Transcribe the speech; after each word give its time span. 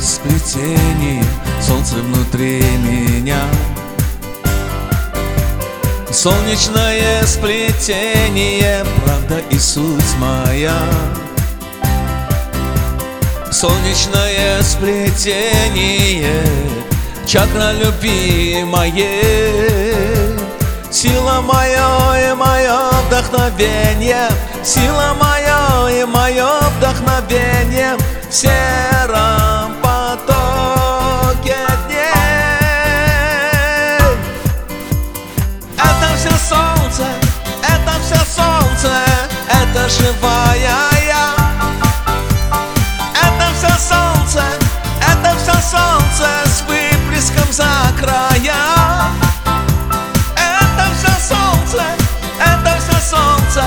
сплетение 0.00 1.24
Солнце 1.60 1.96
внутри 1.96 2.60
меня. 2.60 3.40
Солнечное 6.10 7.24
сплетение 7.24 8.84
Правда 9.04 9.40
и 9.50 9.58
суть 9.58 10.16
моя. 10.18 10.78
Солнечное 13.50 14.62
сплетение 14.62 16.42
Чакра 17.26 17.72
любимое. 17.72 18.92
Сила 20.90 21.40
моя 21.40 22.30
и 22.30 22.34
мое 22.34 22.90
вдохновение. 23.08 24.28
Сила 24.62 25.16
моя 25.18 25.88
и 25.90 26.04
мое 26.04 26.60
вдохновение. 26.78 27.96
В 28.28 28.32
живая 39.88 40.56
я. 41.06 41.34
Это 43.12 43.46
все 43.56 43.68
солнце, 43.78 44.42
это 45.00 45.36
все 45.36 45.52
солнце 45.60 46.26
С 46.46 46.62
выплеском 46.62 47.52
за 47.52 47.68
края. 47.98 48.54
Это 50.36 50.84
все 50.96 51.34
солнце, 51.34 51.82
это 52.40 52.78
все 52.80 53.16
солнце 53.16 53.64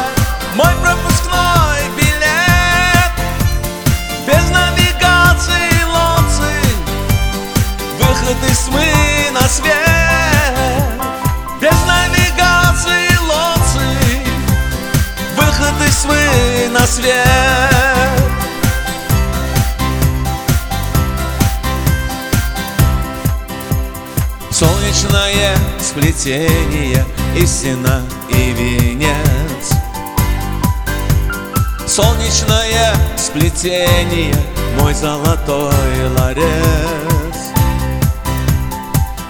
Мой 0.56 0.74
пропускной 0.82 1.90
билет. 1.96 3.14
Без 4.26 4.50
навигации 4.50 5.84
лодцы 5.86 6.52
Выход 8.00 8.50
из 8.50 8.60
тьмы 8.60 9.32
на 9.34 9.48
свет 9.48 9.87
Из 15.88 15.96
тьмы 16.02 16.70
на 16.72 16.86
свет. 16.88 17.18
Солнечное 24.50 25.56
сплетение 25.80 27.06
Истина 27.36 28.02
и 28.30 28.52
венец. 28.54 29.74
Солнечное 31.86 32.96
сплетение 33.18 34.36
Мой 34.80 34.94
золотой 34.94 36.10
ларец. 36.18 37.52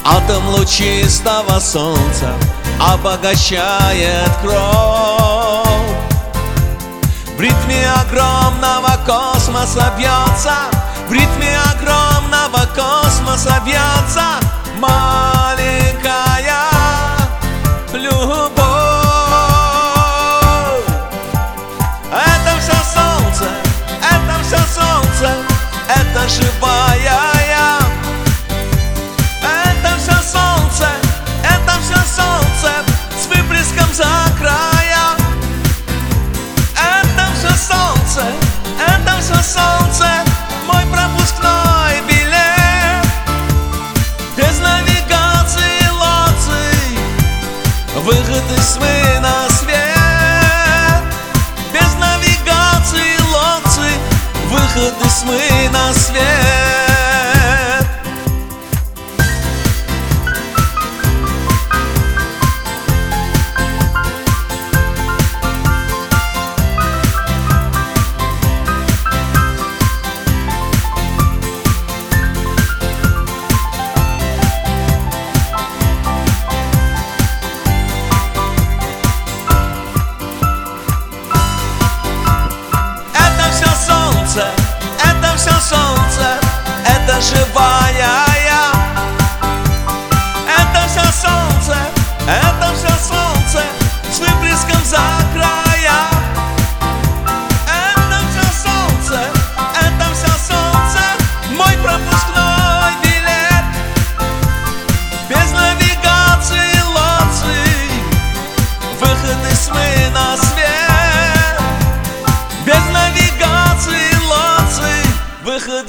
Атом 0.06 0.48
лучистого 0.50 1.60
солнца 1.60 2.34
Обогащает 2.80 4.30
кровь 4.42 4.97
огромного 8.18 8.98
космоса 9.06 9.94
бьется. 9.98 10.56
В 11.08 11.14
ритме 11.14 11.56
огромного 11.72 12.66
космоса 12.76 13.62
бьется 13.64 14.40
Выход 48.08 48.44
из 48.58 48.76
тьмы 48.76 49.20
на 49.20 49.50
свет. 49.50 51.04
Без 51.74 51.94
навигации 51.96 53.20
лодцы 53.34 53.90
Выход 54.46 54.94
из 55.06 55.14
тьмы 55.24 55.70
на 55.74 55.94
свет 55.94 56.87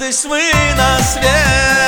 из 0.09 0.21
тьмы 0.21 0.41
на 0.75 0.97
свет 1.03 1.78